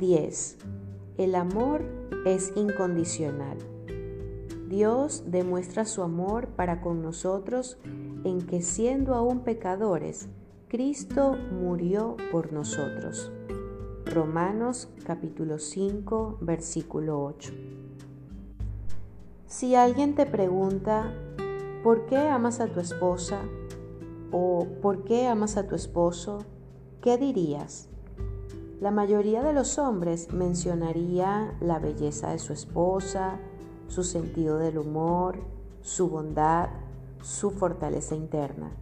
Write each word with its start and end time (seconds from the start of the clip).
10. 0.00 0.56
El 1.18 1.36
amor 1.36 1.84
es 2.26 2.52
incondicional. 2.56 3.58
Dios 4.68 5.24
demuestra 5.26 5.84
su 5.84 6.02
amor 6.02 6.48
para 6.48 6.80
con 6.80 7.02
nosotros 7.02 7.78
en 8.24 8.40
que 8.42 8.62
siendo 8.62 9.14
aún 9.14 9.40
pecadores, 9.40 10.28
Cristo 10.66 11.36
murió 11.52 12.16
por 12.32 12.52
nosotros. 12.52 13.30
Romanos 14.06 14.88
capítulo 15.04 15.58
5 15.58 16.38
versículo 16.40 17.22
8. 17.22 17.52
Si 19.46 19.74
alguien 19.76 20.16
te 20.16 20.26
pregunta, 20.26 21.12
¿por 21.84 22.06
qué 22.06 22.16
amas 22.16 22.58
a 22.60 22.66
tu 22.66 22.80
esposa? 22.80 23.42
o 24.32 24.66
¿por 24.80 25.04
qué 25.04 25.26
amas 25.26 25.56
a 25.56 25.66
tu 25.66 25.74
esposo? 25.74 26.38
¿Qué 27.00 27.18
dirías? 27.18 27.89
La 28.80 28.90
mayoría 28.90 29.42
de 29.42 29.52
los 29.52 29.78
hombres 29.78 30.32
mencionaría 30.32 31.54
la 31.60 31.78
belleza 31.78 32.30
de 32.30 32.38
su 32.38 32.54
esposa, 32.54 33.38
su 33.88 34.02
sentido 34.02 34.56
del 34.56 34.78
humor, 34.78 35.38
su 35.82 36.08
bondad, 36.08 36.70
su 37.20 37.50
fortaleza 37.50 38.14
interna. 38.14 38.72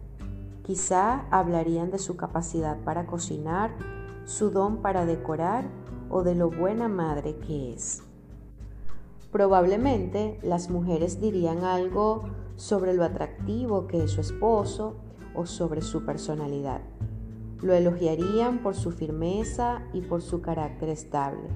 Quizá 0.63 1.25
hablarían 1.31 1.91
de 1.91 1.99
su 1.99 2.15
capacidad 2.15 2.77
para 2.85 3.07
cocinar, 3.07 3.75
su 4.23 4.51
don 4.51 4.81
para 4.81 5.05
decorar 5.05 5.65
o 6.09 6.23
de 6.23 6.33
lo 6.33 6.49
buena 6.49 6.87
madre 6.87 7.35
que 7.35 7.73
es. 7.73 8.01
Probablemente 9.33 10.39
las 10.43 10.69
mujeres 10.69 11.19
dirían 11.19 11.65
algo 11.65 12.23
sobre 12.55 12.93
lo 12.93 13.03
atractivo 13.03 13.85
que 13.85 14.05
es 14.05 14.11
su 14.11 14.21
esposo 14.21 14.95
o 15.35 15.45
sobre 15.45 15.81
su 15.81 16.05
personalidad. 16.05 16.79
Lo 17.61 17.73
elogiarían 17.73 18.63
por 18.63 18.75
su 18.75 18.91
firmeza 18.91 19.83
y 19.93 20.01
por 20.01 20.21
su 20.21 20.41
carácter 20.41 20.89
estable. 20.89 21.49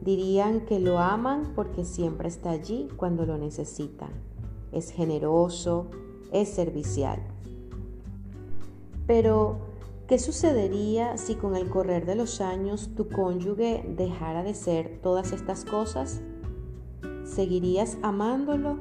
Dirían 0.00 0.60
que 0.66 0.80
lo 0.80 0.98
aman 0.98 1.52
porque 1.54 1.84
siempre 1.84 2.28
está 2.28 2.50
allí 2.50 2.88
cuando 2.96 3.26
lo 3.26 3.38
necesitan. 3.38 4.10
Es 4.72 4.90
generoso, 4.90 5.90
es 6.32 6.48
servicial. 6.48 7.20
Pero, 9.06 9.58
¿qué 10.06 10.18
sucedería 10.18 11.16
si 11.18 11.34
con 11.34 11.56
el 11.56 11.68
correr 11.68 12.06
de 12.06 12.14
los 12.14 12.40
años 12.40 12.90
tu 12.96 13.08
cónyuge 13.08 13.84
dejara 13.96 14.42
de 14.42 14.54
ser 14.54 15.00
todas 15.02 15.32
estas 15.32 15.64
cosas? 15.64 16.20
¿Seguirías 17.24 17.98
amándolo? 18.02 18.78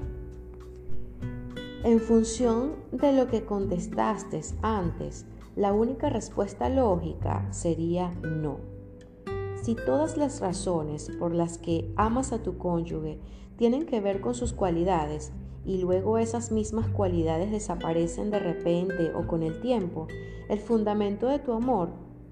En 1.84 2.00
función 2.00 2.74
de 2.92 3.14
lo 3.14 3.28
que 3.28 3.44
contestaste 3.44 4.42
antes, 4.62 5.26
la 5.56 5.74
única 5.74 6.10
respuesta 6.10 6.70
lógica 6.70 7.48
sería 7.52 8.12
no. 8.22 8.60
Si 9.62 9.76
todas 9.76 10.18
las 10.18 10.40
razones 10.40 11.12
por 11.20 11.34
las 11.34 11.58
que 11.58 11.92
amas 11.96 12.32
a 12.32 12.42
tu 12.42 12.58
cónyuge 12.58 13.20
tienen 13.58 13.86
que 13.86 14.02
ver 14.02 14.22
con 14.22 14.34
sus 14.34 14.54
cualidades 14.54 15.32
y 15.66 15.78
luego 15.78 16.18
esas 16.18 16.52
mismas 16.52 16.88
cualidades 16.88 17.52
desaparecen 17.52 18.32
de 18.32 18.40
repente 18.40 19.14
o 19.14 19.28
con 19.28 19.44
el 19.44 19.62
tiempo, 19.62 20.08
el 20.50 20.60
fundamento 20.60 21.28
de 21.28 21.40
tu 21.40 21.54
amor 21.54 21.90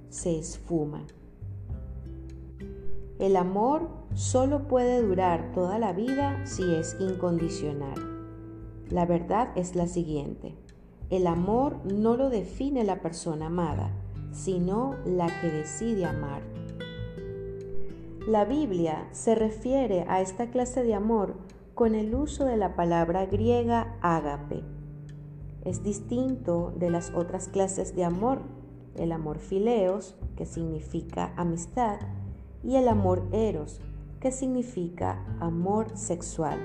se 0.10 0.40
esfuma. 0.40 1.06
El 3.20 3.36
amor 3.36 3.90
solo 4.14 4.68
puede 4.68 5.02
durar 5.02 5.52
toda 5.54 5.78
la 5.78 5.94
vida 5.94 6.46
si 6.46 6.74
es 6.74 6.96
incondicional. 7.00 7.96
La 8.90 9.06
verdad 9.06 9.52
es 9.56 9.76
la 9.76 9.88
siguiente. 9.88 10.56
El 11.10 11.26
amor 11.26 11.78
no 11.86 12.16
lo 12.16 12.30
define 12.30 12.84
la 12.84 13.02
persona 13.02 13.48
amada, 13.48 13.90
sino 14.32 14.96
la 15.06 15.28
que 15.42 15.48
decide 15.48 16.06
amar. 16.06 16.44
La 18.28 18.46
Biblia 18.46 19.08
se 19.12 19.34
refiere 19.34 20.06
a 20.08 20.22
esta 20.22 20.52
clase 20.52 20.84
de 20.84 20.94
amor 20.94 21.34
con 21.74 21.96
el 21.96 22.14
uso 22.14 22.46
de 22.46 22.58
la 22.58 22.76
palabra 22.76 23.26
griega 23.26 23.98
ágape. 24.02 24.62
Es 25.66 25.82
distinto 25.82 26.74
de 26.78 26.92
las 26.92 27.12
otras 27.16 27.48
clases 27.48 27.96
de 27.96 28.04
amor, 28.04 28.42
el 28.96 29.12
amor 29.12 29.40
fileos, 29.40 30.16
que 30.36 30.46
significa 30.46 31.34
amistad, 31.38 31.98
y 32.64 32.76
el 32.76 32.88
amor 32.88 33.24
eros, 33.32 33.82
que 34.20 34.32
significa 34.32 35.26
amor 35.40 35.98
sexual. 35.98 36.60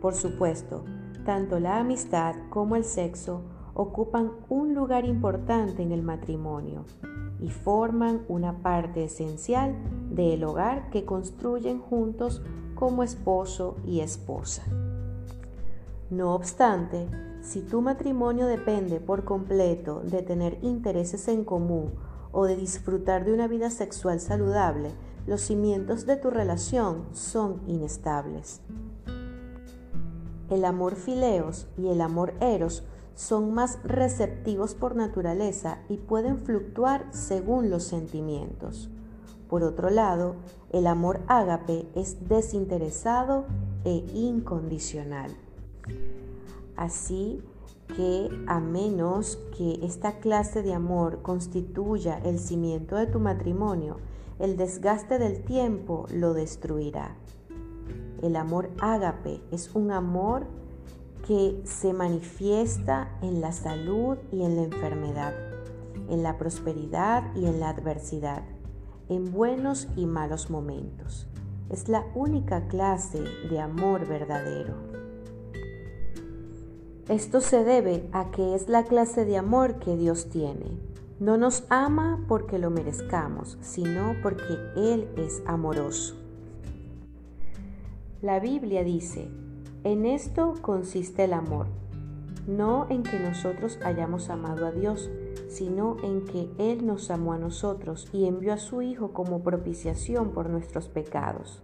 Por 0.00 0.14
supuesto, 0.14 0.84
tanto 1.24 1.58
la 1.58 1.80
amistad 1.80 2.36
como 2.50 2.76
el 2.76 2.84
sexo 2.84 3.55
ocupan 3.76 4.32
un 4.48 4.74
lugar 4.74 5.04
importante 5.04 5.82
en 5.82 5.92
el 5.92 6.02
matrimonio 6.02 6.84
y 7.38 7.50
forman 7.50 8.22
una 8.28 8.62
parte 8.62 9.04
esencial 9.04 9.76
del 10.10 10.42
hogar 10.44 10.88
que 10.88 11.04
construyen 11.04 11.78
juntos 11.78 12.42
como 12.74 13.02
esposo 13.02 13.76
y 13.84 14.00
esposa. 14.00 14.62
No 16.08 16.34
obstante, 16.34 17.06
si 17.42 17.60
tu 17.60 17.82
matrimonio 17.82 18.46
depende 18.46 18.98
por 18.98 19.24
completo 19.24 20.00
de 20.00 20.22
tener 20.22 20.58
intereses 20.62 21.28
en 21.28 21.44
común 21.44 21.92
o 22.32 22.46
de 22.46 22.56
disfrutar 22.56 23.26
de 23.26 23.34
una 23.34 23.46
vida 23.46 23.68
sexual 23.68 24.20
saludable, 24.20 24.90
los 25.26 25.42
cimientos 25.42 26.06
de 26.06 26.16
tu 26.16 26.30
relación 26.30 27.04
son 27.12 27.60
inestables. 27.66 28.62
El 30.48 30.64
amor 30.64 30.94
fileos 30.94 31.66
y 31.76 31.88
el 31.88 32.00
amor 32.00 32.34
eros 32.40 32.84
son 33.16 33.52
más 33.54 33.78
receptivos 33.82 34.74
por 34.74 34.94
naturaleza 34.94 35.78
y 35.88 35.96
pueden 35.96 36.38
fluctuar 36.38 37.06
según 37.10 37.70
los 37.70 37.82
sentimientos. 37.82 38.90
Por 39.48 39.64
otro 39.64 39.90
lado, 39.90 40.36
el 40.70 40.86
amor 40.86 41.20
ágape 41.26 41.88
es 41.94 42.28
desinteresado 42.28 43.46
e 43.84 44.04
incondicional. 44.12 45.34
Así 46.76 47.42
que 47.96 48.28
a 48.46 48.60
menos 48.60 49.38
que 49.56 49.80
esta 49.82 50.18
clase 50.18 50.62
de 50.62 50.74
amor 50.74 51.22
constituya 51.22 52.18
el 52.18 52.38
cimiento 52.38 52.96
de 52.96 53.06
tu 53.06 53.18
matrimonio, 53.18 53.96
el 54.38 54.58
desgaste 54.58 55.18
del 55.18 55.42
tiempo 55.42 56.06
lo 56.12 56.34
destruirá. 56.34 57.16
El 58.20 58.36
amor 58.36 58.70
ágape 58.80 59.40
es 59.50 59.74
un 59.74 59.90
amor 59.90 60.46
que 61.26 61.60
se 61.64 61.92
manifiesta 61.92 63.10
en 63.20 63.40
la 63.40 63.50
salud 63.50 64.16
y 64.30 64.42
en 64.42 64.56
la 64.56 64.62
enfermedad, 64.62 65.34
en 66.08 66.22
la 66.22 66.38
prosperidad 66.38 67.34
y 67.34 67.46
en 67.46 67.58
la 67.58 67.70
adversidad, 67.70 68.44
en 69.08 69.32
buenos 69.32 69.88
y 69.96 70.06
malos 70.06 70.50
momentos. 70.50 71.26
Es 71.68 71.88
la 71.88 72.06
única 72.14 72.68
clase 72.68 73.24
de 73.50 73.58
amor 73.58 74.06
verdadero. 74.06 74.74
Esto 77.08 77.40
se 77.40 77.64
debe 77.64 78.08
a 78.12 78.30
que 78.30 78.54
es 78.54 78.68
la 78.68 78.84
clase 78.84 79.24
de 79.24 79.36
amor 79.36 79.80
que 79.80 79.96
Dios 79.96 80.28
tiene. 80.28 80.78
No 81.18 81.36
nos 81.38 81.64
ama 81.70 82.24
porque 82.28 82.58
lo 82.58 82.70
merezcamos, 82.70 83.58
sino 83.62 84.14
porque 84.22 84.58
Él 84.76 85.08
es 85.16 85.42
amoroso. 85.46 86.14
La 88.22 88.38
Biblia 88.38 88.84
dice, 88.84 89.28
en 89.86 90.04
esto 90.04 90.54
consiste 90.62 91.22
el 91.22 91.32
amor, 91.32 91.68
no 92.48 92.88
en 92.90 93.04
que 93.04 93.20
nosotros 93.20 93.78
hayamos 93.84 94.30
amado 94.30 94.66
a 94.66 94.72
Dios, 94.72 95.12
sino 95.48 95.96
en 96.02 96.24
que 96.24 96.50
Él 96.58 96.84
nos 96.84 97.08
amó 97.12 97.34
a 97.34 97.38
nosotros 97.38 98.08
y 98.12 98.26
envió 98.26 98.52
a 98.52 98.58
su 98.58 98.82
Hijo 98.82 99.12
como 99.12 99.44
propiciación 99.44 100.32
por 100.32 100.50
nuestros 100.50 100.88
pecados. 100.88 101.62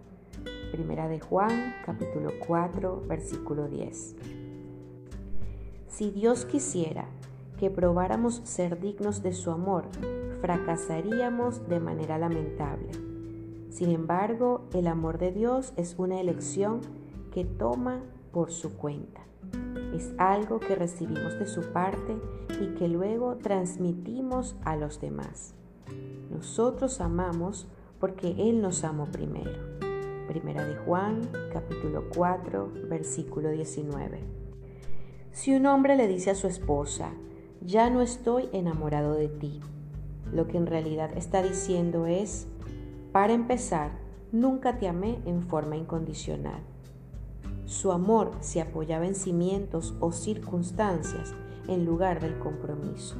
Primera 0.71 1.09
de 1.09 1.19
Juan, 1.19 1.75
capítulo 1.85 2.31
4, 2.47 3.03
versículo 3.09 3.67
10. 3.67 4.15
Si 5.89 6.09
Dios 6.11 6.45
quisiera 6.45 7.09
que 7.59 7.69
probáramos 7.69 8.39
ser 8.45 8.79
dignos 8.79 9.21
de 9.21 9.33
su 9.33 9.51
amor, 9.51 9.83
fracasaríamos 10.39 11.67
de 11.67 11.81
manera 11.81 12.17
lamentable. 12.17 12.87
Sin 13.69 13.89
embargo, 13.89 14.61
el 14.73 14.87
amor 14.87 15.17
de 15.17 15.33
Dios 15.33 15.73
es 15.75 15.95
una 15.97 16.21
elección 16.21 16.79
que 17.33 17.43
toma 17.45 17.99
por 18.33 18.51
su 18.51 18.75
cuenta. 18.75 19.21
Es 19.93 20.11
algo 20.17 20.59
que 20.59 20.75
recibimos 20.75 21.39
de 21.39 21.45
su 21.45 21.61
parte 21.71 22.17
y 22.59 22.73
que 22.75 22.89
luego 22.89 23.37
transmitimos 23.37 24.57
a 24.65 24.75
los 24.75 24.99
demás. 24.99 25.53
Nosotros 26.31 26.99
amamos 26.99 27.67
porque 27.99 28.35
Él 28.37 28.61
nos 28.61 28.83
amó 28.83 29.05
primero. 29.05 29.51
Primera 30.27 30.65
de 30.65 30.75
Juan, 30.75 31.21
capítulo 31.53 32.05
4, 32.15 32.71
versículo 32.89 33.51
19. 33.51 34.19
Si 35.31 35.53
un 35.55 35.67
hombre 35.67 35.95
le 35.95 36.07
dice 36.07 36.31
a 36.31 36.35
su 36.35 36.47
esposa, 36.47 37.11
ya 37.61 37.89
no 37.89 38.01
estoy 38.01 38.49
enamorado 38.51 39.13
de 39.13 39.29
ti, 39.29 39.61
lo 40.31 40.47
que 40.47 40.57
en 40.57 40.65
realidad 40.65 41.11
está 41.15 41.43
diciendo 41.43 42.07
es, 42.07 42.47
para 43.11 43.33
empezar, 43.33 43.91
nunca 44.31 44.79
te 44.79 44.87
amé 44.87 45.19
en 45.25 45.43
forma 45.43 45.75
incondicional. 45.75 46.72
Su 47.73 47.91
amor 47.91 48.33
se 48.39 48.61
apoyaba 48.61 49.07
en 49.07 49.15
cimientos 49.15 49.95
o 49.99 50.11
circunstancias 50.11 51.33
en 51.67 51.85
lugar 51.85 52.21
del 52.21 52.37
compromiso. 52.37 53.15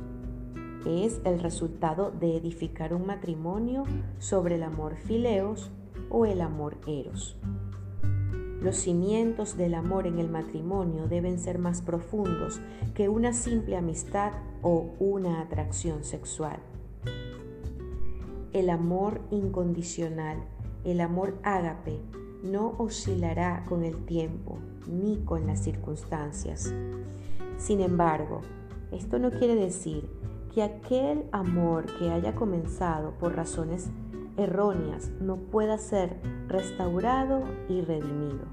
es 0.86 1.20
el 1.26 1.40
resultado 1.40 2.12
de 2.12 2.38
edificar 2.38 2.94
un 2.94 3.08
matrimonio 3.08 3.84
sobre 4.20 4.56
el 4.56 4.64
amor 4.64 4.96
fileos 4.96 5.72
o 6.12 6.28
el 6.28 6.40
amor 6.40 6.78
eros. 6.86 7.36
Los 8.62 8.76
cimientos 8.76 9.58
del 9.58 9.74
amor 9.74 10.06
en 10.06 10.20
el 10.20 10.30
matrimonio 10.30 11.08
deben 11.08 11.40
ser 11.40 11.58
más 11.58 11.82
profundos 11.82 12.62
que 12.94 13.10
una 13.10 13.34
simple 13.34 13.76
amistad 13.76 14.34
o 14.62 14.94
una 15.00 15.42
atracción 15.42 16.04
sexual. 16.04 16.60
El 18.54 18.70
amor 18.70 19.20
incondicional, 19.32 20.44
el 20.84 21.02
amor 21.02 21.40
ágape, 21.42 22.00
no 22.44 22.76
oscilará 22.78 23.64
con 23.68 23.84
el 23.84 24.06
tiempo 24.06 24.60
ni 24.88 25.18
con 25.24 25.48
las 25.48 25.64
circunstancias. 25.64 26.74
Sin 27.58 27.80
embargo, 27.80 28.42
esto 28.92 29.18
no 29.18 29.32
quiere 29.32 29.56
decir 29.56 30.10
que 30.54 30.62
aquel 30.62 31.24
amor 31.32 31.86
que 31.98 32.12
haya 32.12 32.36
comenzado 32.36 33.12
por 33.18 33.36
razones 33.36 33.90
erróneas 34.38 35.10
no 35.22 35.38
pueda 35.38 35.78
ser 35.78 36.20
restaurado 36.48 37.44
y 37.70 37.82
redimido. 37.82 38.46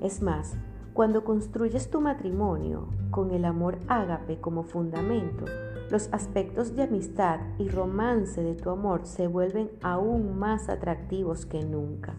Es 0.00 0.22
más, 0.22 0.54
cuando 0.94 1.24
construyes 1.24 1.90
tu 1.90 2.00
matrimonio 2.00 2.88
con 3.10 3.32
el 3.32 3.44
amor 3.44 3.78
ágape 3.88 4.40
como 4.40 4.62
fundamento, 4.62 5.44
los 5.90 6.08
aspectos 6.12 6.76
de 6.76 6.84
amistad 6.84 7.40
y 7.58 7.68
romance 7.68 8.42
de 8.42 8.54
tu 8.54 8.70
amor 8.70 9.04
se 9.04 9.26
vuelven 9.26 9.70
aún 9.82 10.38
más 10.38 10.68
atractivos 10.68 11.46
que 11.46 11.64
nunca. 11.64 12.14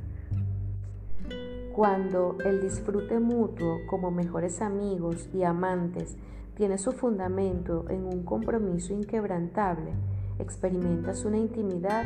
Cuando 1.74 2.36
el 2.44 2.60
disfrute 2.60 3.20
mutuo 3.20 3.80
como 3.90 4.12
mejores 4.12 4.62
amigos 4.62 5.30
y 5.34 5.44
amantes 5.44 6.18
tiene 6.56 6.78
su 6.78 6.92
fundamento 6.92 7.86
en 7.90 8.06
un 8.06 8.24
compromiso 8.24 8.94
inquebrantable, 8.94 9.94
experimentas 10.38 11.24
una 11.24 11.38
intimidad 11.38 12.04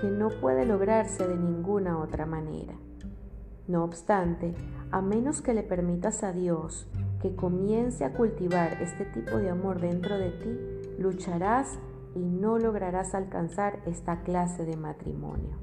que 0.00 0.08
no 0.08 0.30
puede 0.40 0.64
lograrse 0.64 1.28
de 1.28 1.36
ninguna 1.36 1.98
otra 1.98 2.24
manera. 2.24 2.72
No 3.68 3.84
obstante, 3.84 4.54
a 4.90 5.02
menos 5.02 5.42
que 5.42 5.52
le 5.52 5.62
permitas 5.62 6.22
a 6.22 6.32
Dios 6.32 6.88
que 7.20 7.36
comience 7.36 8.04
a 8.04 8.14
cultivar 8.14 8.82
este 8.82 9.04
tipo 9.04 9.36
de 9.36 9.50
amor 9.50 9.80
dentro 9.80 10.16
de 10.18 10.30
ti, 10.30 10.58
lucharás 10.98 11.78
y 12.14 12.18
no 12.18 12.58
lograrás 12.58 13.14
alcanzar 13.14 13.80
esta 13.86 14.22
clase 14.22 14.64
de 14.64 14.76
matrimonio. 14.76 15.58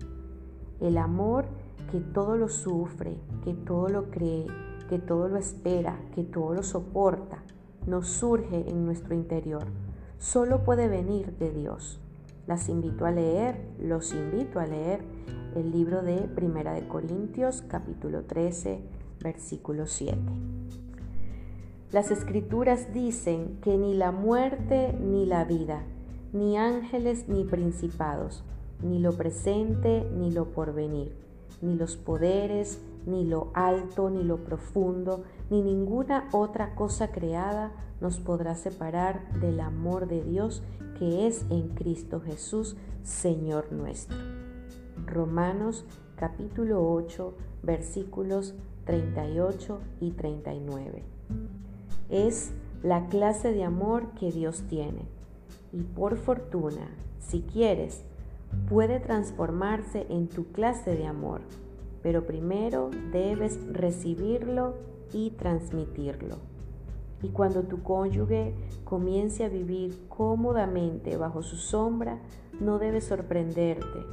El 0.80 0.98
amor 0.98 1.46
que 1.92 2.00
todo 2.00 2.38
lo 2.38 2.50
sufre, 2.50 3.18
que 3.44 3.54
todo 3.54 3.90
lo 3.90 4.12
cree, 4.12 4.46
que 4.90 5.00
todo 5.00 5.28
lo 5.28 5.38
espera, 5.38 6.00
que 6.14 6.24
todo 6.24 6.54
lo 6.54 6.64
soporta, 6.64 7.44
nos 7.88 8.08
surge 8.08 8.70
en 8.70 8.86
nuestro 8.86 9.16
interior. 9.16 9.66
Solo 10.20 10.64
puede 10.64 10.88
venir 10.88 11.38
de 11.38 11.52
Dios. 11.52 12.00
Las 12.46 12.70
invito 12.70 13.06
a 13.06 13.12
leer, 13.12 13.62
los 13.80 14.14
invito 14.14 14.60
a 14.60 14.66
leer 14.66 15.02
el 15.56 15.72
libro 15.72 16.02
de 16.02 16.18
Primera 16.28 16.74
de 16.74 16.88
Corintios, 16.88 17.64
capítulo 17.68 18.24
13, 18.24 18.82
versículo 19.22 19.88
7. 19.88 20.18
Las 21.92 22.12
escrituras 22.12 22.94
dicen 22.94 23.58
que 23.62 23.78
ni 23.78 23.96
la 23.96 24.12
muerte 24.12 24.94
ni 24.94 25.26
la 25.26 25.44
vida, 25.44 25.84
ni 26.34 26.58
ángeles 26.58 27.28
ni 27.28 27.46
principados, 27.46 28.44
ni 28.84 29.00
lo 29.00 29.14
presente 29.14 30.08
ni 30.16 30.32
lo 30.32 30.52
porvenir, 30.52 31.29
ni 31.62 31.76
los 31.76 31.98
poderes, 31.98 32.82
ni 33.06 33.26
lo 33.26 33.52
alto, 33.54 34.10
ni 34.10 34.24
lo 34.24 34.44
profundo, 34.44 35.24
ni 35.50 35.62
ninguna 35.62 36.30
otra 36.32 36.76
cosa 36.76 37.12
creada 37.12 37.72
nos 38.02 38.20
podrá 38.20 38.56
separar 38.56 39.40
del 39.40 39.60
amor 39.60 40.08
de 40.08 40.24
Dios 40.24 40.64
que 40.98 41.28
es 41.28 41.46
en 41.50 41.70
Cristo 41.70 42.22
Jesús, 42.22 42.76
Señor 43.04 43.72
nuestro. 43.72 44.18
Romanos 45.06 45.86
capítulo 46.16 46.92
8, 46.92 47.34
versículos 47.64 48.54
38 48.86 49.80
y 50.02 50.12
39. 50.12 51.04
Es 52.10 52.52
la 52.84 53.08
clase 53.08 53.54
de 53.54 53.64
amor 53.64 54.12
que 54.20 54.32
Dios 54.32 54.64
tiene 54.68 55.08
y 55.72 55.84
por 55.84 56.18
fortuna, 56.18 56.90
si 57.20 57.42
quieres, 57.42 58.04
puede 58.70 59.00
transformarse 59.00 60.06
en 60.10 60.28
tu 60.28 60.52
clase 60.52 60.96
de 60.96 61.06
amor, 61.06 61.42
pero 62.02 62.26
primero 62.26 62.90
debes 63.12 63.60
recibirlo 63.72 64.76
y 65.14 65.32
transmitirlo. 65.32 66.38
Y 67.22 67.30
cuando 67.30 67.64
tu 67.64 67.84
cónyuge 67.84 68.54
comience 68.86 69.44
a 69.44 69.50
vivir 69.50 70.08
cómodamente 70.08 71.18
bajo 71.18 71.42
su 71.42 71.58
sombra, 71.58 72.20
no 72.60 72.80
debes 72.80 73.06
sorprenderte 73.06 74.06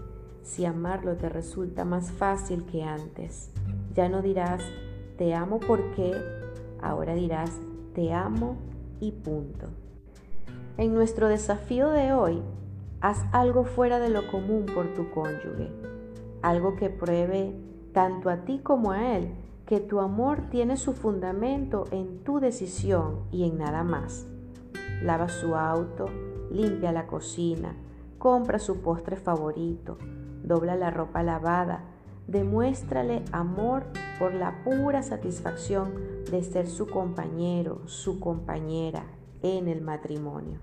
si 0.43 0.65
amarlo 0.65 1.17
te 1.17 1.29
resulta 1.29 1.85
más 1.85 2.11
fácil 2.13 2.65
que 2.67 2.83
antes. 2.85 3.51
Ya 3.95 4.09
no 4.09 4.23
dirás, 4.23 4.63
te 5.19 5.35
amo 5.35 5.59
porque, 5.59 6.15
ahora 6.81 7.15
dirás, 7.15 7.51
te 7.95 8.13
amo 8.13 8.57
y 9.01 9.13
punto. 9.13 9.67
En 10.79 10.95
nuestro 10.95 11.29
desafío 11.29 11.91
de 11.91 12.13
hoy, 12.13 12.43
haz 13.01 13.25
algo 13.33 13.65
fuera 13.65 13.99
de 13.99 14.11
lo 14.11 14.31
común 14.31 14.67
por 14.67 14.95
tu 14.95 15.11
cónyuge, 15.11 15.71
algo 16.43 16.77
que 16.77 16.91
pruebe 16.91 17.55
tanto 17.93 18.31
a 18.31 18.45
ti 18.45 18.61
como 18.63 18.93
a 18.93 19.17
él 19.17 19.35
que 19.67 19.81
tu 19.81 20.01
amor 20.01 20.43
tiene 20.51 20.77
su 20.77 20.93
fundamento 20.93 21.85
en 21.91 22.23
tu 22.23 22.39
decisión 22.39 23.25
y 23.33 23.45
en 23.45 23.59
nada 23.59 23.83
más. 23.83 24.27
Lava 25.03 25.29
su 25.29 25.57
auto, 25.57 26.07
limpia 26.51 26.93
la 26.93 27.07
cocina, 27.07 27.75
compra 28.19 28.59
su 28.59 28.81
postre 28.81 29.17
favorito, 29.17 29.99
dobla 30.45 30.77
la 30.77 30.91
ropa 30.91 31.23
lavada, 31.23 31.85
demuéstrale 32.29 33.25
amor 33.33 33.85
por 34.19 34.35
la 34.35 34.63
pura 34.63 35.03
satisfacción 35.03 35.95
de 36.31 36.43
ser 36.43 36.69
su 36.69 36.87
compañero, 36.87 37.81
su 37.87 38.21
compañera 38.21 39.05
en 39.43 39.69
el 39.69 39.81
matrimonio. 39.83 40.59